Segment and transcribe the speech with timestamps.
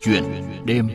[0.00, 0.24] Chuyện
[0.64, 0.88] đêm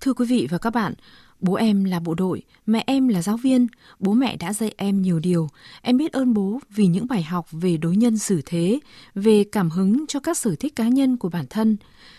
[0.00, 0.94] Thưa quý vị và các bạn,
[1.40, 3.66] bố em là bộ đội, mẹ em là giáo viên,
[3.98, 5.48] bố mẹ đã dạy em nhiều điều.
[5.82, 8.80] Em biết ơn bố vì những bài học về đối nhân xử thế,
[9.14, 11.76] về cảm hứng cho các sở thích cá nhân của bản thân.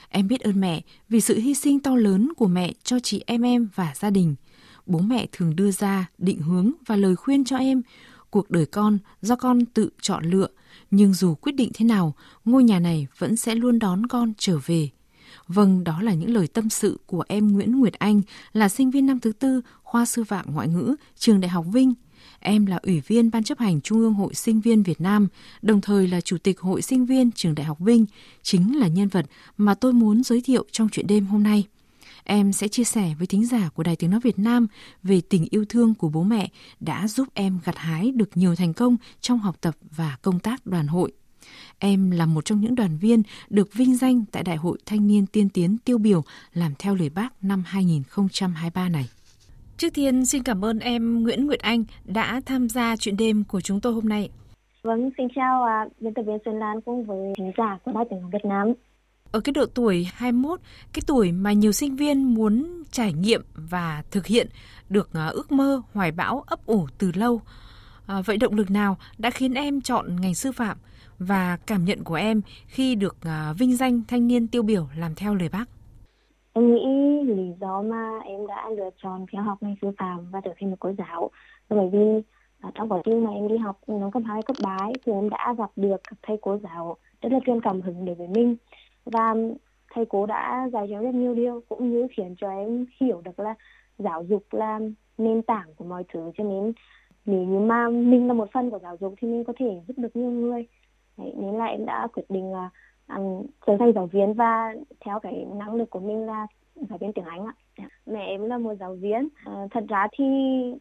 [0.09, 3.41] Em biết ơn mẹ vì sự hy sinh to lớn của mẹ cho chị em
[3.41, 4.35] em và gia đình.
[4.91, 7.81] Bố mẹ thường đưa ra định hướng và lời khuyên cho em.
[8.29, 10.47] Cuộc đời con do con tự chọn lựa,
[10.91, 12.13] nhưng dù quyết định thế nào,
[12.45, 14.89] ngôi nhà này vẫn sẽ luôn đón con trở về.
[15.47, 18.21] Vâng, đó là những lời tâm sự của em Nguyễn Nguyệt Anh,
[18.53, 21.93] là sinh viên năm thứ tư, khoa sư phạm ngoại ngữ, trường Đại học Vinh.
[22.39, 25.27] Em là ủy viên Ban chấp hành Trung ương Hội Sinh viên Việt Nam,
[25.61, 28.05] đồng thời là Chủ tịch Hội Sinh viên Trường Đại học Vinh,
[28.41, 29.25] chính là nhân vật
[29.57, 31.65] mà tôi muốn giới thiệu trong chuyện đêm hôm nay.
[32.23, 34.67] Em sẽ chia sẻ với thính giả của Đài Tiếng Nói Việt Nam
[35.03, 38.73] về tình yêu thương của bố mẹ đã giúp em gặt hái được nhiều thành
[38.73, 41.11] công trong học tập và công tác đoàn hội.
[41.79, 45.25] Em là một trong những đoàn viên được vinh danh tại Đại hội Thanh niên
[45.25, 49.09] tiên tiến tiêu biểu làm theo lời bác năm 2023 này.
[49.77, 53.61] Trước tiên xin cảm ơn em Nguyễn Nguyệt Anh đã tham gia chuyện đêm của
[53.61, 54.29] chúng tôi hôm nay.
[54.83, 55.65] Vâng, xin chào
[55.99, 58.73] biên tập viên Xuân Lan cùng với thính giả của Đài tiếng nói Việt Nam.
[59.31, 60.59] Ở cái độ tuổi 21,
[60.93, 64.47] cái tuổi mà nhiều sinh viên muốn trải nghiệm và thực hiện
[64.89, 67.41] được ờ, ước mơ hoài bão ấp ủ từ lâu.
[68.07, 70.77] À, vậy động lực nào đã khiến em chọn ngành sư phạm
[71.19, 75.15] và cảm nhận của em khi được à, vinh danh thanh niên tiêu biểu làm
[75.15, 75.65] theo lời bác?
[76.53, 76.85] Em nghĩ
[77.35, 80.69] lý do mà em đã lựa chọn theo học ngành sư phạm và trở thành
[80.69, 81.29] một cô giáo
[81.69, 82.21] là bởi vì
[82.59, 85.29] à, trong quá trình mà em đi học nó cấp 2, cấp 3 thì em
[85.29, 88.55] đã gặp được các thầy cô giáo rất là truyền cảm hứng đối với mình
[89.05, 89.35] và
[89.93, 93.21] thầy cô đã dạy cho em rất nhiều điều cũng như khiến cho em hiểu
[93.21, 93.55] được là
[93.97, 94.79] giáo dục là
[95.17, 96.73] nền tảng của mọi thứ cho nên
[97.25, 99.93] nếu như mà mình là một phần của giáo dục thì mình có thể giúp
[99.97, 100.67] được nhiều người
[101.17, 102.69] Đấy, nên là em đã quyết định là
[103.07, 107.13] um, trở thành giáo viên và theo cái năng lực của mình là giáo viên
[107.13, 107.53] tiếng Anh ạ.
[107.77, 107.85] Dạ.
[108.05, 109.27] Mẹ em là một giáo viên.
[109.45, 110.25] À, thật ra thì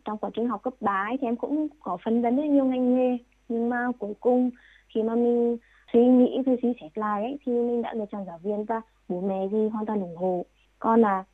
[0.05, 2.95] trong quá trình học cấp 3 thì em cũng có phân vân rất nhiều ngành
[2.95, 3.19] nghề
[3.49, 4.51] nhưng mà cuối cùng
[4.89, 5.57] khi mà mình
[5.93, 8.81] suy nghĩ thì suy xét lại ấy, thì mình đã lựa chọn giáo viên và
[9.09, 10.45] bố mẹ thì hoàn toàn ủng hộ.
[10.79, 11.25] Còn là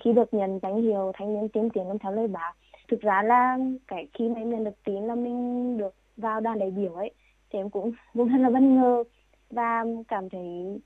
[0.00, 2.52] khi được nhận danh hiệu thanh niên tiên tiến theo lời bác
[2.90, 6.58] thực ra là cái khi mà em nhận được tin là mình được vào đoàn
[6.58, 7.10] đại biểu ấy
[7.50, 9.04] thì em cũng cũng rất là bất ngờ
[9.50, 10.80] và cảm thấy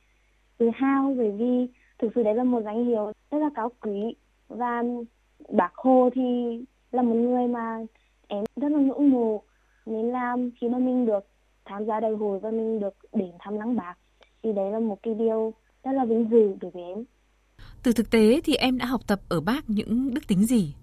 [0.58, 1.66] tự hào bởi vì
[1.98, 4.14] thực sự đấy là một danh hiệu rất là cao quý
[4.48, 4.82] và
[5.48, 6.58] bác hồ thì
[6.92, 7.78] là một người mà
[8.28, 9.42] em rất là ngưỡng mộ
[9.86, 11.26] nên là khi mà mình được
[11.64, 13.94] tham gia đại hội và mình được đến thăm lăng bác
[14.42, 15.52] thì đấy là một cái điều
[15.84, 17.04] rất là vinh dự đối với em.
[17.82, 20.74] Từ thực tế thì em đã học tập ở bác những đức tính gì?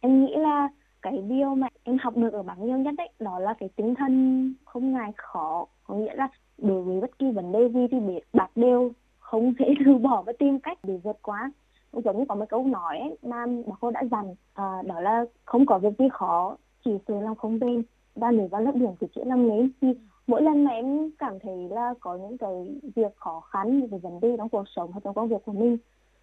[0.00, 0.68] Em nghĩ là
[1.02, 3.94] cái điều mà em học được ở bác nhiều nhất đấy đó là cái tinh
[3.94, 7.98] thần không ngại khó có nghĩa là đối với bất kỳ vấn đề gì thì
[8.32, 11.50] bác đều không thể từ bỏ và tìm cách để vượt qua
[11.92, 15.24] giống như có một câu nói ấy, mà bác cô đã dặn à, đó là
[15.44, 17.82] không có việc gì khó chỉ sự làm không bên
[18.14, 19.88] và nếu vào lớp điểm thì chỉ làm lấy thì
[20.26, 24.20] mỗi lần mà em cảm thấy là có những cái việc khó khăn về vấn
[24.20, 25.76] đề trong cuộc sống hoặc trong công việc của mình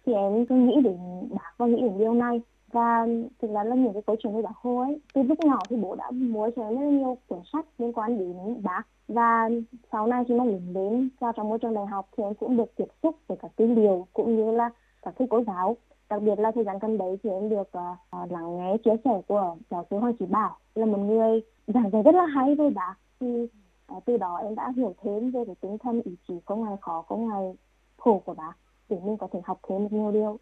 [0.06, 0.98] thì em cứ nghĩ đến
[1.30, 2.40] bác và nghĩ đến điều này.
[2.72, 3.06] Và
[3.42, 5.76] thực ra là những cái câu chuyện với bác Hồ ấy từ lúc nhỏ thì
[5.76, 8.82] bố đã mua cho em rất nhiều cuốn sách liên quan đến bác.
[9.08, 9.48] Và
[9.92, 12.56] sau này khi mà lớn đến vào trong môi trường đại học thì em cũng
[12.56, 14.70] được tiếp xúc với các tư liệu cũng như là
[15.02, 15.76] các thầy cô giáo.
[16.10, 19.20] Đặc biệt là thời gian gần đấy thì em được uh, lắng nghe chia sẻ
[19.26, 22.70] của giáo sư Hoàng Chí Bảo là một người giảng dạy rất là hay về
[22.70, 22.94] bác.
[23.20, 23.46] Thì
[23.86, 26.76] à, từ đó em đã hiểu thêm về cái tinh thần ý chí có ngày
[26.80, 27.52] khó có ngày
[27.96, 28.52] khổ của bác
[28.88, 30.38] để mình có thể học thêm được nhiều điều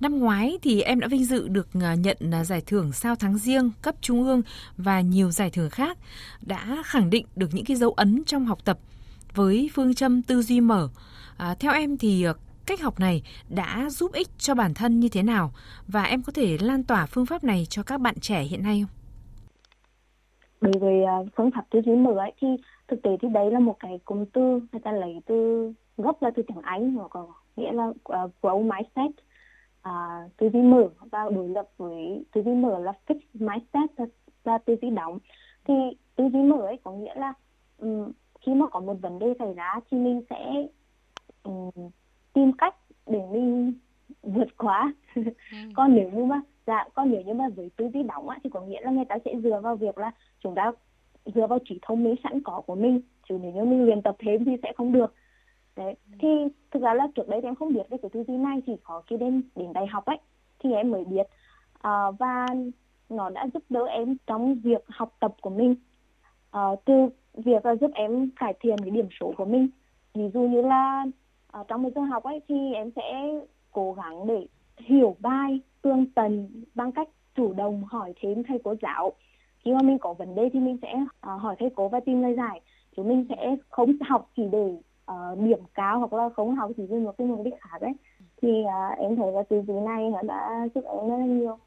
[0.00, 3.38] Năm ngoái thì em đã vinh dự được ờ, nhận ờ, giải thưởng sao tháng
[3.38, 4.42] riêng cấp trung ương
[4.76, 5.98] và nhiều giải thưởng khác
[6.40, 8.78] đã khẳng định được những cái dấu ấn trong học tập
[9.34, 10.88] với phương châm tư duy mở.
[11.36, 12.26] À, theo em thì
[12.66, 15.52] cách học này đã giúp ích cho bản thân như thế nào
[15.88, 18.84] và em có thể lan tỏa phương pháp này cho các bạn trẻ hiện nay
[18.86, 19.05] không?
[20.60, 21.04] Đối với
[21.36, 22.48] phương pháp tư duy mở ấy, thì
[22.88, 26.30] thực tế thì đấy là một cái cụm từ người ta lấy từ gốc là
[26.30, 27.26] từ tiếng Anh hoặc có
[27.56, 29.10] nghĩa là uh, grow mindset.
[29.82, 34.04] À, tư duy mở và đối lập với tư duy mở là fix mindset và,
[34.44, 35.18] và tư duy đóng.
[35.64, 35.74] Thì
[36.16, 37.32] tư duy mở ấy có nghĩa là
[37.78, 40.66] um, khi mà có một vấn đề xảy ra thì mình sẽ
[41.42, 41.70] um,
[42.32, 42.74] tìm cách
[43.06, 43.72] để mình
[44.22, 44.92] vượt qua.
[45.52, 45.56] Ừ.
[45.74, 48.50] còn nếu như mà dạ còn nếu như mà với tư duy đóng á, thì
[48.50, 50.10] có nghĩa là người ta sẽ dựa vào việc là
[50.40, 50.72] chúng ta
[51.34, 53.00] dựa vào trí thông minh sẵn có của mình.
[53.28, 55.14] Chứ nếu như mình luyện tập thêm thì sẽ không được.
[55.76, 56.16] Đấy ừ.
[56.18, 56.28] thì
[56.70, 58.76] thực ra là trước đây thì em không biết về cái tư duy này chỉ
[58.82, 60.18] có khi đến đến đại học ấy
[60.58, 61.26] thì em mới biết
[61.76, 62.46] uh, và
[63.08, 65.74] nó đã giúp đỡ em trong việc học tập của mình.
[66.56, 69.68] Uh, từ việc là giúp em cải thiện cái điểm số của mình.
[70.14, 71.04] Ví dụ như là
[71.60, 73.34] uh, trong một giờ học ấy thì em sẽ
[73.72, 74.46] cố gắng để
[74.80, 79.12] hiểu bài tương tần bằng cách chủ động hỏi thêm thầy cô giáo.
[79.64, 82.22] Khi mà mình có vấn đề thì mình sẽ uh, hỏi thầy cô và tìm
[82.22, 82.60] lời giải.
[82.96, 84.76] Chứ mình sẽ không học chỉ để
[85.12, 87.92] uh, điểm cao hoặc là không học chỉ vì một cái mục đích khác đấy
[88.42, 91.58] thì uh, em thấy là từ dưới này nó đã giúp em rất là nhiều.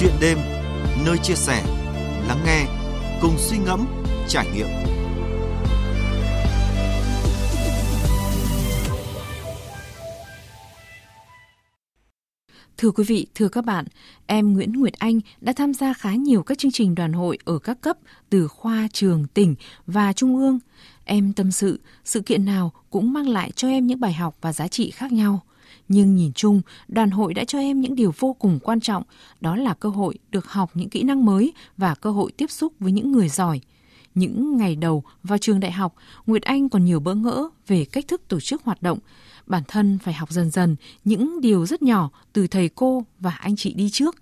[0.00, 0.38] Chuyện đêm
[1.06, 1.62] nơi chia sẻ
[2.28, 2.64] lắng nghe
[3.22, 3.80] cùng suy ngẫm
[4.28, 4.97] trải nghiệm.
[12.78, 13.84] Thưa quý vị, thưa các bạn,
[14.26, 17.58] em Nguyễn Nguyệt Anh đã tham gia khá nhiều các chương trình đoàn hội ở
[17.58, 17.98] các cấp
[18.30, 19.54] từ khoa, trường, tỉnh
[19.86, 20.58] và trung ương.
[21.04, 24.52] Em tâm sự, sự kiện nào cũng mang lại cho em những bài học và
[24.52, 25.40] giá trị khác nhau.
[25.88, 29.02] Nhưng nhìn chung, đoàn hội đã cho em những điều vô cùng quan trọng,
[29.40, 32.72] đó là cơ hội được học những kỹ năng mới và cơ hội tiếp xúc
[32.80, 33.60] với những người giỏi.
[34.18, 35.94] Những ngày đầu vào trường đại học,
[36.26, 38.98] Nguyệt Anh còn nhiều bỡ ngỡ về cách thức tổ chức hoạt động.
[39.46, 43.56] Bản thân phải học dần dần những điều rất nhỏ từ thầy cô và anh
[43.56, 44.16] chị đi trước,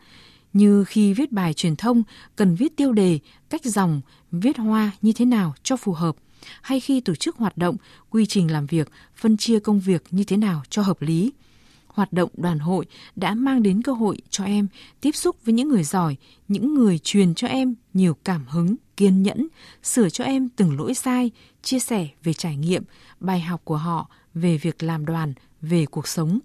[0.52, 2.02] như khi viết bài truyền thông
[2.36, 3.18] cần viết tiêu đề,
[3.50, 4.00] cách dòng,
[4.32, 6.16] viết hoa như thế nào cho phù hợp,
[6.62, 7.76] hay khi tổ chức hoạt động,
[8.10, 11.32] quy trình làm việc, phân chia công việc như thế nào cho hợp lý
[11.96, 14.68] hoạt động đoàn hội đã mang đến cơ hội cho em
[15.00, 16.16] tiếp xúc với những người giỏi,
[16.48, 19.46] những người truyền cho em nhiều cảm hứng, kiên nhẫn,
[19.82, 21.30] sửa cho em từng lỗi sai,
[21.62, 22.82] chia sẻ về trải nghiệm,
[23.20, 26.38] bài học của họ về việc làm đoàn, về cuộc sống.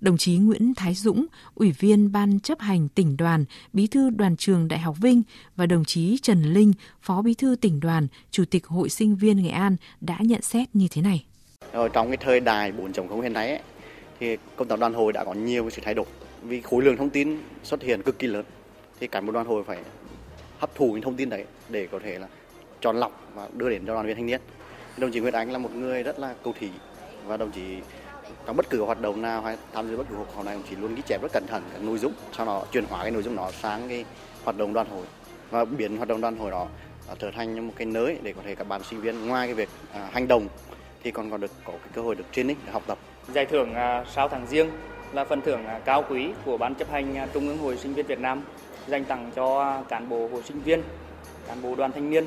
[0.00, 4.36] Đồng chí Nguyễn Thái Dũng, Ủy viên Ban chấp hành tỉnh đoàn, Bí thư Đoàn
[4.36, 5.22] trường Đại học Vinh
[5.56, 9.42] và đồng chí Trần Linh, Phó Bí thư tỉnh đoàn, Chủ tịch Hội sinh viên
[9.42, 11.24] Nghệ An đã nhận xét như thế này.
[11.72, 13.60] Ở trong cái thời đại 4.0 hiện nay ấy,
[14.20, 16.06] thì công tác đoàn hội đã có nhiều sự thay đổi.
[16.42, 18.44] Vì khối lượng thông tin xuất hiện cực kỳ lớn
[19.00, 19.78] thì cán bộ đoàn hội phải
[20.58, 22.26] hấp thụ những thông tin đấy để có thể là
[22.80, 24.40] chọn lọc và đưa đến cho đoàn viên thanh niên.
[24.96, 26.70] Đồng chí Nguyễn Ánh là một người rất là cầu thị
[27.26, 27.62] và đồng chí
[28.46, 30.62] trong bất cứ hoạt động nào hay tham dự bất cứ hoạt động nào đồng
[30.70, 33.10] chí luôn ghi chép rất cẩn thận các nội dung sau đó chuyển hóa cái
[33.10, 34.04] nội dung đó sang cái
[34.44, 35.04] hoạt động đoàn hội
[35.50, 36.68] và biến hoạt động đoàn hội đó
[37.08, 39.54] à, trở thành một cái nơi để có thể các bạn sinh viên ngoài cái
[39.54, 40.48] việc à, hành động
[41.02, 42.98] thì còn còn được có cái cơ hội được training để học tập
[43.34, 44.70] Giải thưởng à, sao tháng riêng
[45.12, 47.94] là phần thưởng à, cao quý của Ban chấp hành à, Trung ương Hội sinh
[47.94, 48.42] viên Việt Nam
[48.86, 50.82] dành tặng cho cán bộ hội sinh viên,
[51.48, 52.24] cán bộ đoàn thanh niên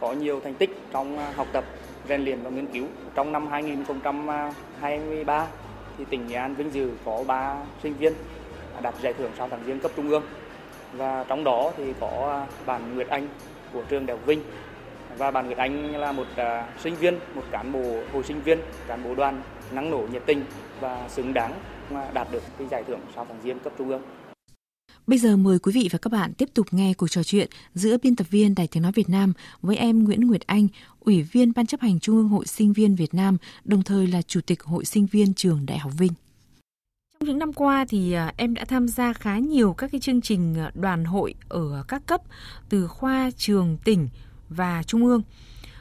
[0.00, 1.64] có nhiều thành tích trong học tập,
[2.08, 2.86] rèn luyện và nghiên cứu.
[3.14, 5.46] Trong năm 2023
[5.98, 8.12] thì tỉnh Nghệ An vinh dự có 3 sinh viên
[8.82, 10.22] đạt giải thưởng sao tháng riêng cấp trung ương
[10.92, 13.28] và trong đó thì có bạn Nguyệt Anh
[13.72, 14.42] của trường Đại học Vinh
[15.18, 16.26] và bạn Nguyệt Anh là một
[16.78, 20.44] sinh viên, một cán bộ hội sinh viên, cán bộ đoàn năng nổ nhiệt tình
[20.80, 24.02] và xứng đáng mà đạt được cái giải thưởng sao tháng riêng cấp trung ương.
[25.06, 27.96] Bây giờ mời quý vị và các bạn tiếp tục nghe cuộc trò chuyện giữa
[28.02, 29.32] biên tập viên Đài Tiếng Nói Việt Nam
[29.62, 30.68] với em Nguyễn Nguyệt Anh,
[31.00, 34.22] Ủy viên Ban chấp hành Trung ương Hội Sinh viên Việt Nam, đồng thời là
[34.22, 36.12] Chủ tịch Hội Sinh viên Trường Đại học Vinh.
[37.20, 40.20] Trong những năm qua thì à, em đã tham gia khá nhiều các cái chương
[40.20, 42.20] trình à, đoàn hội ở các cấp
[42.68, 44.08] từ khoa, trường, tỉnh
[44.48, 45.22] và trung ương.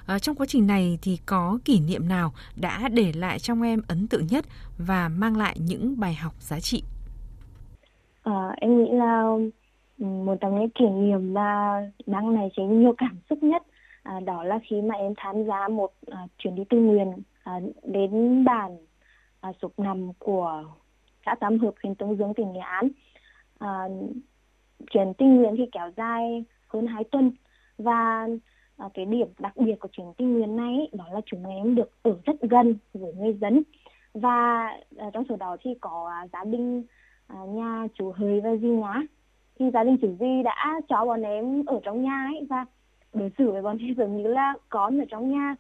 [0.10, 3.82] À, trong quá trình này thì có kỷ niệm nào đã để lại trong em
[3.88, 4.46] ấn tượng nhất
[4.78, 6.84] và mang lại những bài học giá trị?
[8.24, 9.24] À, em nghĩ là
[9.98, 13.64] một trong những kỷ niệm là đang này chính nhiều cảm xúc nhất
[14.04, 17.14] à, đó là khi mà em tham gia một à, chuyến đi tư nguyện
[17.44, 18.78] à, đến bản
[19.42, 20.64] à, sụp nằm của
[21.26, 22.90] xã Tam Hợp huyện Tương Dương tỉnh Nghệ An
[23.60, 23.88] à,
[24.92, 27.32] chuyến tình nguyện thì kéo dài hơn hai tuần
[27.78, 28.28] và
[28.80, 31.92] à, cái điểm đặc biệt của chuyến tình nguyện này đó là chúng em được
[32.02, 33.64] ở rất gần với người dân.
[34.14, 34.68] Và
[34.98, 36.84] à, trong số đó thì có à, gia đình
[37.28, 39.02] à, nhà chú Hời và Di Nhá
[39.60, 42.66] thì gia đình chú Di đã cho bọn em ở trong nhà ấy và
[43.14, 45.56] đối xử với bọn em giống như là con ở trong nhà.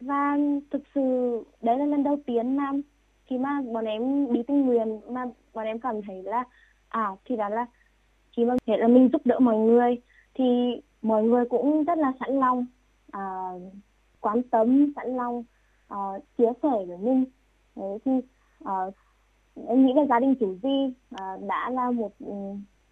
[0.00, 0.38] Và
[0.70, 1.00] thực sự
[1.62, 2.72] đấy là lần đầu tiên mà
[3.26, 6.44] khi mà bọn em đi tình nguyện mà bọn em cảm thấy là
[6.88, 7.66] à thì đó là
[8.36, 10.00] khi mà hiện là mình giúp đỡ mọi người
[10.34, 10.44] thì
[11.02, 12.66] mọi người cũng rất là sẵn lòng
[13.10, 13.52] à,
[14.20, 15.44] quan tâm sẵn lòng
[15.88, 15.98] à,
[16.38, 17.24] chia sẻ với mình
[17.76, 18.12] thế thì
[18.64, 18.74] à,
[19.68, 22.34] em nghĩ là gia đình chủ di à, đã là một ừ,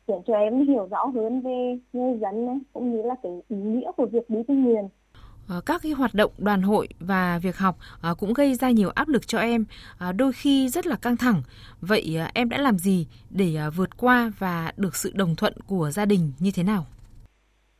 [0.06, 3.56] khiến cho em hiểu rõ hơn về người dân này cũng như là cái ý
[3.56, 4.88] nghĩa của việc đi tình nguyện
[5.48, 8.90] ờ, các cái hoạt động đoàn hội và việc học ờ, cũng gây ra nhiều
[8.94, 9.64] áp lực cho em,
[9.98, 11.42] ờ, đôi khi rất là căng thẳng.
[11.80, 16.04] Vậy em đã làm gì để vượt qua và được sự đồng thuận của gia
[16.04, 16.86] đình như thế nào?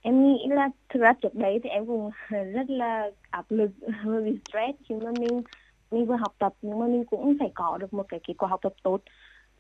[0.06, 2.10] Em nghĩ là thực ra trước đấy thì em cũng
[2.54, 3.70] rất là áp lực,
[4.02, 5.42] hơi bị stress khi mà mình
[5.90, 8.48] mình vừa học tập, nhưng mà mình cũng phải có được một cái kết quả
[8.48, 9.00] học tập tốt.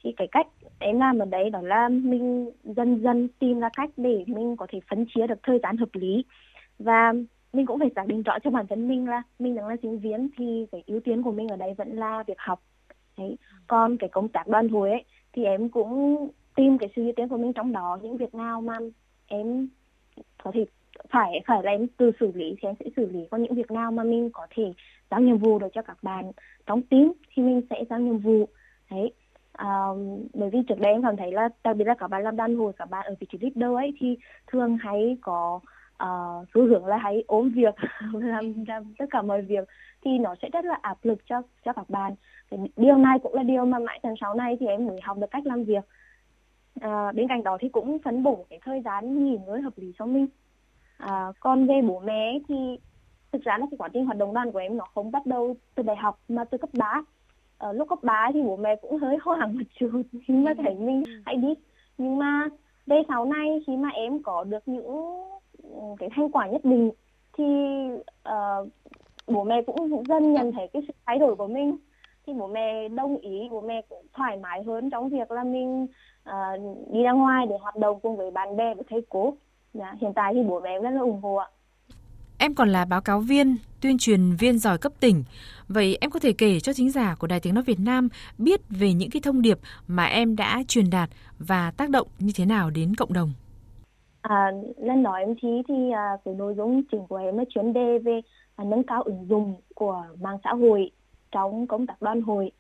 [0.02, 0.46] Thì cái cách
[0.78, 4.66] em làm ở đấy đó là mình dần dần tìm ra cách để mình có
[4.72, 6.24] thể phân chia được thời gian hợp lý.
[6.78, 7.12] Và
[7.52, 9.98] mình cũng phải xác định rõ cho bản thân mình là mình đang là sinh
[9.98, 12.60] viên thì cái ưu tiên của mình ở đây vẫn là việc học.
[13.18, 13.36] Đấy.
[13.66, 17.28] Còn cái công tác đoàn hội ấy, thì em cũng tìm cái sự ưu tiên
[17.28, 17.98] của mình trong đó.
[18.02, 18.78] Những việc nào mà
[19.26, 19.68] em
[20.46, 20.64] có thể
[21.10, 23.70] phải phải là em từ xử lý thì em sẽ xử lý có những việc
[23.70, 24.72] nào mà mình có thể
[25.10, 26.32] giao nhiệm vụ được cho các bạn
[26.66, 28.48] trong team thì mình sẽ giao nhiệm vụ.
[28.90, 29.12] Đấy.
[29.52, 29.86] À,
[30.34, 32.56] bởi vì trước đây em cảm thấy là đặc biệt là các bạn làm đàn
[32.56, 35.60] hồi các bạn ở vị trí leader ấy thì thường hay có
[36.02, 37.74] uh, xu hướng là hãy ốm việc
[38.12, 39.68] làm, làm tất cả mọi việc
[40.04, 42.14] thì nó sẽ rất là áp lực cho cho các bạn.
[42.76, 45.30] Điều này cũng là điều mà mãi tháng sau này thì em mới học được
[45.30, 45.84] cách làm việc
[46.80, 49.92] à, bên cạnh đó thì cũng phấn bổ cái thời gian nghỉ ngơi hợp lý
[49.98, 50.26] cho mình.
[50.96, 52.54] À, còn về bố mẹ thì
[53.32, 55.56] thực ra là cái quá trình hoạt động đoàn của em nó không bắt đầu
[55.74, 57.02] từ đại học mà từ cấp 3
[57.58, 60.74] ở lúc cấp 3 thì bố mẹ cũng hơi hoảng một chút khi mà thấy
[60.74, 61.12] mình ừ.
[61.26, 61.54] hãy đi.
[61.98, 62.48] Nhưng mà
[62.86, 64.86] về sau này khi mà em có được những
[65.98, 66.90] cái thành quả nhất định
[67.38, 67.44] thì
[68.28, 68.68] uh,
[69.26, 71.76] bố mẹ cũng dần nhận thấy cái sự thay đổi của mình
[72.26, 75.86] thì bố mẹ đồng ý bố mẹ cũng thoải mái hơn trong việc là mình
[76.28, 79.34] uh, đi ra ngoài để hoạt động cùng với bạn bè với thầy cô
[79.74, 81.48] dạ, hiện tại thì bố mẹ rất là ủng hộ ạ
[82.38, 85.24] Em còn là báo cáo viên, tuyên truyền viên giỏi cấp tỉnh.
[85.68, 88.60] Vậy em có thể kể cho thính giả của Đài Tiếng Nói Việt Nam biết
[88.70, 92.44] về những cái thông điệp mà em đã truyền đạt và tác động như thế
[92.44, 93.32] nào đến cộng đồng?
[94.20, 97.72] À, lần đó em thi thì à, cái nội dung chính của em là chuyên
[97.72, 98.20] đề về
[98.56, 100.90] à, nâng cao ứng dụng của mạng xã hội
[101.36, 102.50] trong công tác đoàn hội.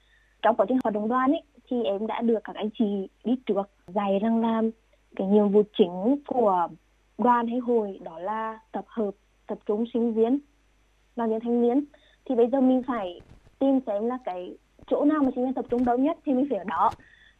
[0.42, 3.36] Trong quá trình hoạt động đoàn ấy, thì em đã được các anh chị đi
[3.46, 4.62] trước dạy rằng là
[5.16, 6.68] cái nhiệm vụ chính của
[7.18, 9.10] đoàn hay hội đó là tập hợp
[9.46, 10.38] tập trung sinh viên
[11.16, 11.84] đoàn viên thanh niên.
[12.24, 13.20] Thì bây giờ mình phải
[13.58, 14.56] tìm xem là cái
[14.86, 16.90] chỗ nào mà sinh viên tập trung đông nhất thì mình phải ở đó.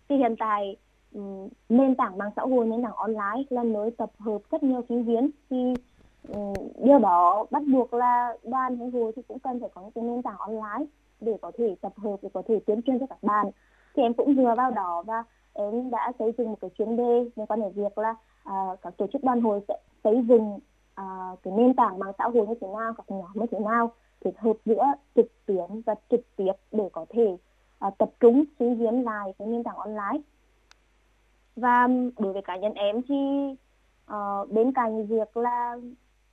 [0.08, 0.76] Thì hiện tại
[1.14, 4.82] um, nền tảng mạng xã hội nền tảng online là nơi tập hợp rất nhiều
[4.88, 5.30] sinh viên.
[5.50, 5.74] Thì
[6.28, 9.90] um, điều đó bắt buộc là đoàn hay hội thì cũng cần phải có những
[9.90, 10.86] cái nền tảng online
[11.26, 13.50] để có thể tập hợp để có thể tuyên truyền cho các bạn.
[13.94, 17.30] Thì em cũng vừa vào đó và em đã xây dựng một cái chuyên đề
[17.36, 20.58] liên quan đến việc là uh, các tổ chức đoàn hội sẽ xây dựng
[20.96, 21.04] à,
[21.42, 23.92] cái nền tảng mạng xã hội như thế nào các nhóm như thế nào
[24.24, 27.36] kết hợp giữa trực tuyến và trực tiếp để có thể
[27.78, 30.18] à, tập trung sinh viên lại cái nền tảng online.
[31.56, 33.14] Và đối với cá nhân em thì
[34.12, 35.78] uh, bên cạnh việc là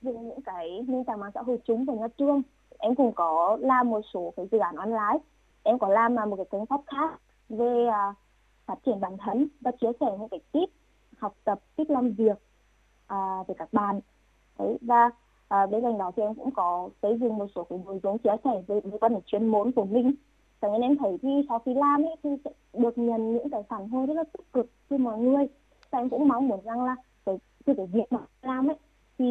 [0.02, 2.42] dùng những cái nền tảng mạng xã hội chúng của nhà trường
[2.84, 5.18] em cũng có làm một số cái dự án online.
[5.62, 7.12] Em có làm một cái kênh podcast
[7.48, 8.16] về uh,
[8.66, 10.68] phát triển bản thân và chia sẻ những cái tip
[11.18, 12.38] học tập tip làm việc
[13.14, 14.00] uh, với các bạn.
[14.58, 17.78] Đấy và uh, bên cạnh đó thì em cũng có xây dựng một số cái
[17.84, 20.14] nội dung chia sẻ về liên quan đến chuyên môn của mình.
[20.60, 23.62] Cho nên em thấy thì sau khi làm ấy thì sẽ được nhận những cái
[23.68, 25.46] phản hồi rất là tích cực từ mọi người.
[25.90, 28.76] Và em cũng mong muốn rằng là cái từ cái việc mà làm ấy
[29.18, 29.24] thì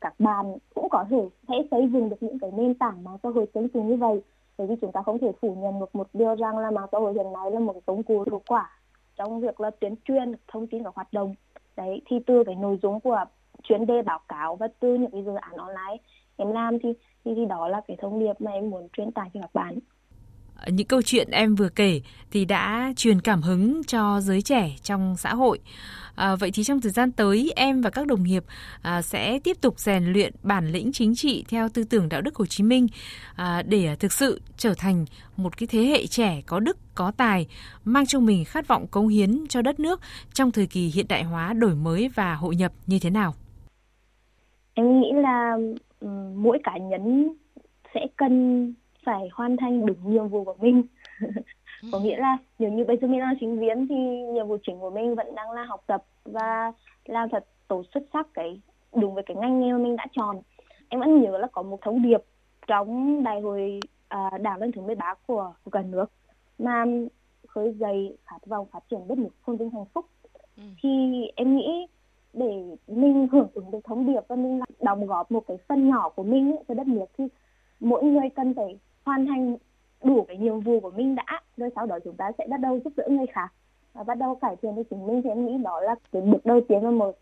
[0.00, 3.28] các bạn cũng có thể sẽ xây dựng được những cái nền tảng mạng xã
[3.28, 4.22] hội tương tự như vậy.
[4.58, 6.98] Bởi vì chúng ta không thể phủ nhận được một điều rằng là mạng xã
[6.98, 8.70] hội hiện nay là một cái công cụ hiệu quả
[9.16, 11.34] trong việc là tuyên truyền thông tin và hoạt động.
[11.76, 13.24] Đấy thì từ cái nội dung của
[13.62, 15.96] chuyến đề báo cáo và từ những cái dự án online
[16.36, 19.30] em làm thì thì, thì đó là cái thông điệp mà em muốn truyền tải
[19.34, 19.78] cho các bạn
[20.66, 25.16] những câu chuyện em vừa kể thì đã truyền cảm hứng cho giới trẻ trong
[25.16, 25.58] xã hội.
[26.14, 28.44] À, vậy thì trong thời gian tới em và các đồng nghiệp
[28.82, 32.36] à, sẽ tiếp tục rèn luyện bản lĩnh chính trị theo tư tưởng đạo đức
[32.36, 32.86] Hồ Chí Minh
[33.36, 35.04] à, để thực sự trở thành
[35.36, 37.46] một cái thế hệ trẻ có đức có tài
[37.84, 40.00] mang trong mình khát vọng cống hiến cho đất nước
[40.32, 43.34] trong thời kỳ hiện đại hóa đổi mới và hội nhập như thế nào
[44.74, 45.56] em nghĩ là
[46.36, 47.28] mỗi cá nhân
[47.94, 48.74] sẽ cần
[49.06, 50.82] phải hoàn thành đúng nhiệm vụ của mình.
[51.92, 53.94] Có nghĩa là nếu như bây giờ mình là sinh viên thì
[54.32, 56.72] nhiệm vụ chính của mình vẫn đang là học tập và
[57.04, 58.60] làm thật tốt xuất sắc cái
[58.94, 60.40] đúng với cái ngành nghề mà mình đã chọn.
[60.88, 62.22] Em vẫn nhớ là có một thông điệp
[62.66, 66.06] trong đại hội à, đảng lần thứ 13 của, của cả nước
[66.58, 66.84] mà
[67.48, 70.06] khơi dậy khát vọng phát triển đất nước phồn vinh hạnh phúc.
[70.56, 70.62] Ừ.
[70.82, 70.88] thì
[71.36, 71.86] em nghĩ
[72.32, 76.08] để mình hưởng ứng được thông điệp và mình đóng góp một cái phần nhỏ
[76.08, 77.24] của mình cho đất nước thì
[77.80, 79.56] mỗi người cần phải hoàn thành
[80.04, 82.80] đủ cái nhiệm vụ của mình đã rồi sau đó chúng ta sẽ bắt đầu
[82.84, 83.52] giúp đỡ người khác
[83.94, 86.46] và bắt đầu cải thiện cho chính mình thì em nghĩ đó là cái bước
[86.46, 87.18] đầu tiên và một,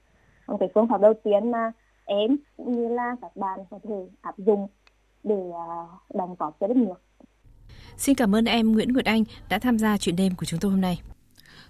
[0.47, 1.73] một cái phương pháp đầu tiên mà
[2.05, 4.69] em cũng như là các bạn có thể áp dụng
[5.23, 7.01] để uh, đóng góp cho đất nước.
[7.97, 10.71] Xin cảm ơn em Nguyễn Nguyệt Anh đã tham gia chuyện đêm của chúng tôi
[10.71, 11.01] hôm nay.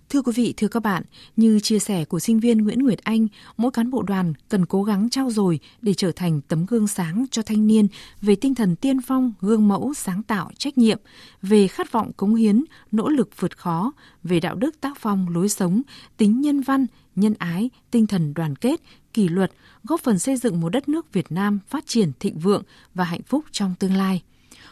[0.09, 1.03] Thưa quý vị, thưa các bạn,
[1.37, 4.83] như chia sẻ của sinh viên Nguyễn Nguyệt Anh, mỗi cán bộ đoàn cần cố
[4.83, 7.89] gắng trao dồi để trở thành tấm gương sáng cho thanh niên
[8.23, 10.99] về tinh thần tiên phong, gương mẫu, sáng tạo, trách nhiệm,
[11.43, 13.93] về khát vọng cống hiến, nỗ lực vượt khó,
[14.23, 15.83] về đạo đức tác phong, lối sống,
[16.17, 18.81] tính nhân văn, nhân ái, tinh thần đoàn kết,
[19.13, 19.53] kỷ luật,
[19.85, 22.63] góp phần xây dựng một đất nước Việt Nam phát triển thịnh vượng
[22.95, 24.23] và hạnh phúc trong tương lai.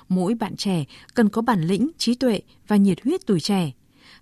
[0.08, 0.84] Mỗi bạn trẻ
[1.14, 3.72] cần có bản lĩnh, trí tuệ và nhiệt huyết tuổi trẻ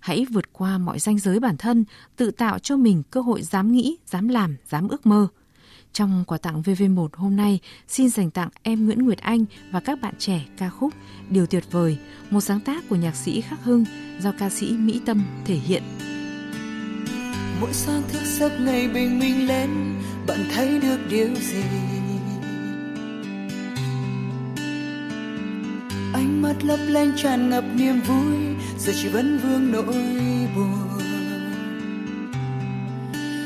[0.01, 3.71] hãy vượt qua mọi ranh giới bản thân, tự tạo cho mình cơ hội dám
[3.71, 5.27] nghĩ, dám làm, dám ước mơ.
[5.93, 10.01] Trong quà tặng VV1 hôm nay, xin dành tặng em Nguyễn Nguyệt Anh và các
[10.01, 10.93] bạn trẻ ca khúc
[11.29, 11.97] Điều tuyệt vời,
[12.29, 13.85] một sáng tác của nhạc sĩ Khắc Hưng
[14.19, 15.83] do ca sĩ Mỹ Tâm thể hiện.
[17.61, 19.69] Mỗi sáng thức giấc ngày bình minh lên,
[20.27, 21.63] bạn thấy được điều gì?
[26.13, 28.50] ánh mắt lấp lánh tràn ngập niềm vui
[28.85, 29.83] giờ chỉ vẫn vương nỗi
[30.55, 31.01] buồn.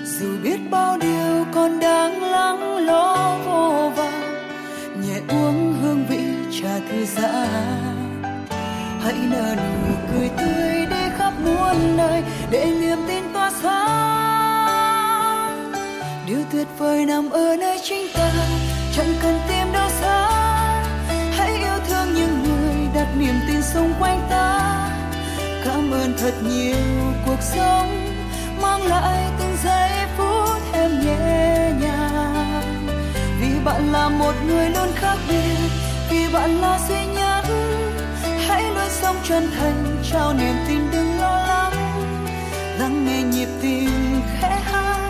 [0.05, 4.51] Dù biết bao điều còn đang lắng lo vô vàng
[5.01, 6.19] nhẹ uống hương vị
[6.61, 8.23] trà thư giãn.
[9.01, 14.93] Hãy nở nụ cười tươi để khắp muôn nơi, để niềm tin tỏa sáng.
[16.27, 18.31] Điều tuyệt vời nằm ở nơi chính ta,
[18.95, 20.14] chẳng cần tìm đâu xa.
[26.17, 28.15] Thật nhiều cuộc sống,
[28.61, 32.87] mang lại từng giây phút em nhẹ nhàng.
[33.41, 35.69] Vì bạn là một người luôn khác biệt,
[36.09, 37.43] vì bạn là duy nhất.
[38.47, 41.73] Hãy luôn sống chân thành, trao niềm tin đừng lo lắng.
[42.79, 45.04] Lắng nghe nhịp tim khẽ hát.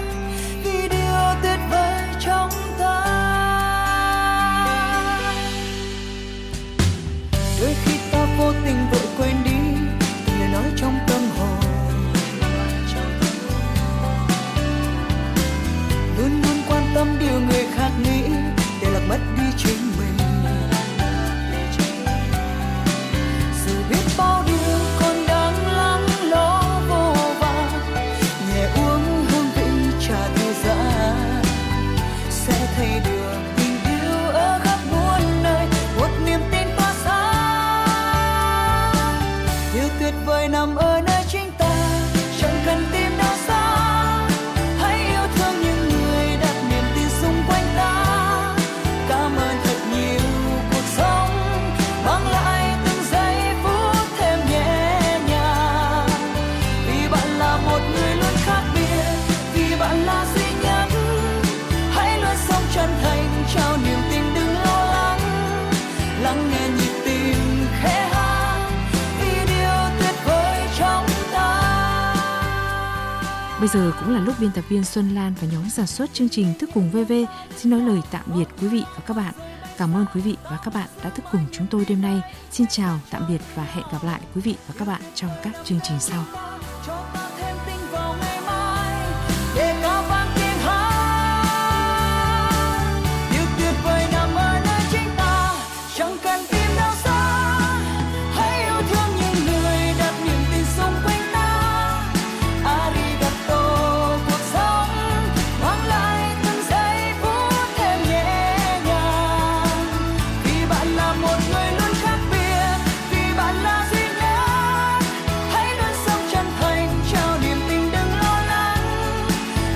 [73.65, 76.29] Bây giờ cũng là lúc biên tập viên Xuân Lan và nhóm sản xuất chương
[76.29, 77.13] trình Thức Cùng VV
[77.57, 79.33] xin nói lời tạm biệt quý vị và các bạn.
[79.77, 82.21] Cảm ơn quý vị và các bạn đã thức cùng chúng tôi đêm nay.
[82.51, 85.53] Xin chào, tạm biệt và hẹn gặp lại quý vị và các bạn trong các
[85.63, 86.23] chương trình sau.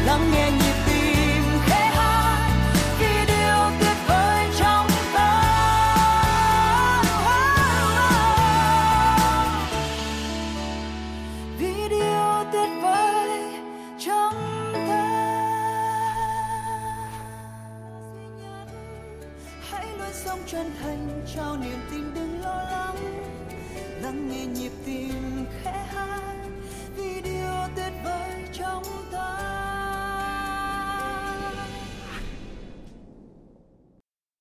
[0.10, 0.69] Chân